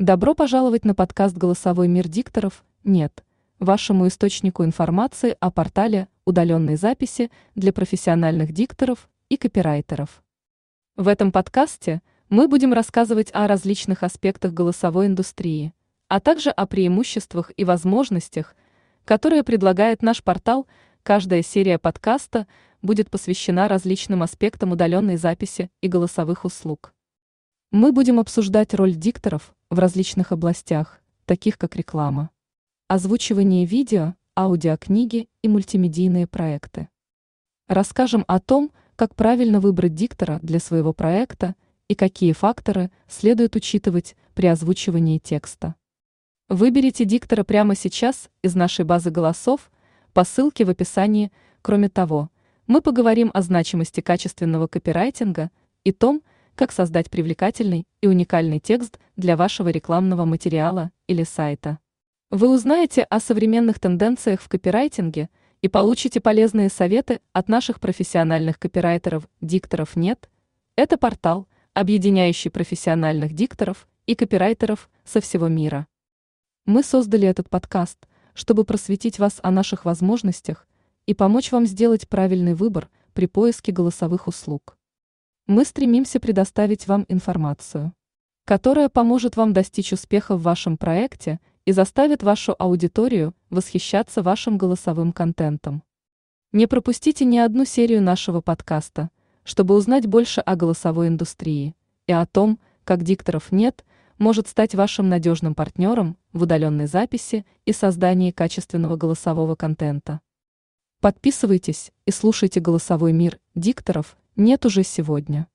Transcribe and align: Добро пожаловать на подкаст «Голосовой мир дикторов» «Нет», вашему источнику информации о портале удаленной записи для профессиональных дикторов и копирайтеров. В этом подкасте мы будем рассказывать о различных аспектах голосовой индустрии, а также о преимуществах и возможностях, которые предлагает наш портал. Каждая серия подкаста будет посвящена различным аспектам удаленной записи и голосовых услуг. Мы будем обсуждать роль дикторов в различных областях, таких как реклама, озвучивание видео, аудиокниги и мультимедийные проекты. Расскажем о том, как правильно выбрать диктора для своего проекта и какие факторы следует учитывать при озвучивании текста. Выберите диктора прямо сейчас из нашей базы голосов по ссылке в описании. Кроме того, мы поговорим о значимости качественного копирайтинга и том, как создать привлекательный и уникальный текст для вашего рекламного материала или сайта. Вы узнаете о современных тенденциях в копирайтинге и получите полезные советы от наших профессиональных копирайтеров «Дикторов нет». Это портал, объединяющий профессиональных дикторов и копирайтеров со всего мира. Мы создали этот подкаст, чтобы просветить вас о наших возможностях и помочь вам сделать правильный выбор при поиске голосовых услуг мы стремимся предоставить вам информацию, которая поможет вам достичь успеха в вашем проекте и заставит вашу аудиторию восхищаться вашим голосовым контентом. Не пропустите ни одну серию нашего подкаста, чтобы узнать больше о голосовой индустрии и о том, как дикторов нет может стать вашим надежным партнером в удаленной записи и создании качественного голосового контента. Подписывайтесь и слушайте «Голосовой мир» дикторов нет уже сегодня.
Добро 0.00 0.34
пожаловать 0.34 0.86
на 0.86 0.94
подкаст 0.94 1.36
«Голосовой 1.36 1.86
мир 1.86 2.08
дикторов» 2.08 2.64
«Нет», 2.84 3.22
вашему 3.58 4.08
источнику 4.08 4.64
информации 4.64 5.36
о 5.40 5.50
портале 5.50 6.08
удаленной 6.24 6.76
записи 6.76 7.30
для 7.54 7.70
профессиональных 7.70 8.52
дикторов 8.52 9.10
и 9.28 9.36
копирайтеров. 9.36 10.22
В 10.96 11.06
этом 11.06 11.30
подкасте 11.30 12.00
мы 12.30 12.48
будем 12.48 12.72
рассказывать 12.72 13.28
о 13.34 13.46
различных 13.46 14.02
аспектах 14.02 14.54
голосовой 14.54 15.06
индустрии, 15.06 15.74
а 16.08 16.18
также 16.18 16.48
о 16.48 16.66
преимуществах 16.66 17.52
и 17.54 17.64
возможностях, 17.66 18.56
которые 19.04 19.42
предлагает 19.42 20.00
наш 20.00 20.24
портал. 20.24 20.66
Каждая 21.02 21.42
серия 21.42 21.78
подкаста 21.78 22.46
будет 22.80 23.10
посвящена 23.10 23.68
различным 23.68 24.22
аспектам 24.22 24.72
удаленной 24.72 25.18
записи 25.18 25.70
и 25.82 25.88
голосовых 25.88 26.46
услуг. 26.46 26.94
Мы 27.70 27.92
будем 27.92 28.18
обсуждать 28.18 28.72
роль 28.72 28.94
дикторов 28.94 29.54
в 29.70 29.78
различных 29.78 30.32
областях, 30.32 31.00
таких 31.26 31.56
как 31.56 31.76
реклама, 31.76 32.30
озвучивание 32.88 33.64
видео, 33.64 34.14
аудиокниги 34.36 35.28
и 35.42 35.48
мультимедийные 35.48 36.26
проекты. 36.26 36.88
Расскажем 37.68 38.24
о 38.26 38.40
том, 38.40 38.72
как 38.96 39.14
правильно 39.14 39.60
выбрать 39.60 39.94
диктора 39.94 40.40
для 40.42 40.58
своего 40.58 40.92
проекта 40.92 41.54
и 41.86 41.94
какие 41.94 42.32
факторы 42.32 42.90
следует 43.08 43.54
учитывать 43.54 44.16
при 44.34 44.48
озвучивании 44.48 45.18
текста. 45.18 45.76
Выберите 46.48 47.04
диктора 47.04 47.44
прямо 47.44 47.76
сейчас 47.76 48.28
из 48.42 48.56
нашей 48.56 48.84
базы 48.84 49.10
голосов 49.10 49.70
по 50.12 50.24
ссылке 50.24 50.64
в 50.64 50.70
описании. 50.70 51.30
Кроме 51.62 51.88
того, 51.88 52.28
мы 52.66 52.80
поговорим 52.80 53.30
о 53.34 53.42
значимости 53.42 54.00
качественного 54.00 54.66
копирайтинга 54.66 55.52
и 55.84 55.92
том, 55.92 56.22
как 56.60 56.72
создать 56.72 57.08
привлекательный 57.08 57.86
и 58.02 58.06
уникальный 58.06 58.60
текст 58.60 58.98
для 59.16 59.38
вашего 59.38 59.70
рекламного 59.70 60.26
материала 60.26 60.90
или 61.06 61.22
сайта. 61.22 61.78
Вы 62.28 62.50
узнаете 62.50 63.04
о 63.04 63.18
современных 63.18 63.80
тенденциях 63.80 64.42
в 64.42 64.48
копирайтинге 64.50 65.30
и 65.62 65.68
получите 65.68 66.20
полезные 66.20 66.68
советы 66.68 67.20
от 67.32 67.48
наших 67.48 67.80
профессиональных 67.80 68.58
копирайтеров 68.58 69.26
«Дикторов 69.40 69.96
нет». 69.96 70.28
Это 70.76 70.98
портал, 70.98 71.48
объединяющий 71.72 72.50
профессиональных 72.50 73.32
дикторов 73.32 73.88
и 74.04 74.14
копирайтеров 74.14 74.90
со 75.06 75.22
всего 75.22 75.48
мира. 75.48 75.86
Мы 76.66 76.82
создали 76.82 77.26
этот 77.26 77.48
подкаст, 77.48 78.06
чтобы 78.34 78.64
просветить 78.64 79.18
вас 79.18 79.40
о 79.42 79.50
наших 79.50 79.86
возможностях 79.86 80.68
и 81.06 81.14
помочь 81.14 81.52
вам 81.52 81.64
сделать 81.64 82.06
правильный 82.06 82.52
выбор 82.52 82.90
при 83.14 83.24
поиске 83.24 83.72
голосовых 83.72 84.26
услуг 84.26 84.76
мы 85.50 85.64
стремимся 85.64 86.20
предоставить 86.20 86.86
вам 86.86 87.04
информацию, 87.08 87.92
которая 88.44 88.88
поможет 88.88 89.34
вам 89.34 89.52
достичь 89.52 89.92
успеха 89.92 90.36
в 90.36 90.42
вашем 90.42 90.76
проекте 90.76 91.40
и 91.64 91.72
заставит 91.72 92.22
вашу 92.22 92.54
аудиторию 92.56 93.34
восхищаться 93.50 94.22
вашим 94.22 94.56
голосовым 94.56 95.12
контентом. 95.12 95.82
Не 96.52 96.68
пропустите 96.68 97.24
ни 97.24 97.36
одну 97.36 97.64
серию 97.64 98.00
нашего 98.00 98.40
подкаста, 98.40 99.10
чтобы 99.42 99.74
узнать 99.74 100.06
больше 100.06 100.40
о 100.40 100.54
голосовой 100.54 101.08
индустрии 101.08 101.74
и 102.06 102.12
о 102.12 102.26
том, 102.26 102.60
как 102.84 103.02
дикторов 103.02 103.50
нет 103.50 103.84
может 104.18 104.46
стать 104.46 104.76
вашим 104.76 105.08
надежным 105.08 105.56
партнером 105.56 106.16
в 106.32 106.42
удаленной 106.42 106.86
записи 106.86 107.44
и 107.64 107.72
создании 107.72 108.30
качественного 108.30 108.94
голосового 108.94 109.56
контента. 109.56 110.20
Подписывайтесь 111.00 111.90
и 112.06 112.12
слушайте 112.12 112.60
«Голосовой 112.60 113.12
мир» 113.12 113.40
дикторов 113.56 114.16
нет 114.40 114.66
уже 114.66 114.82
сегодня. 114.82 115.46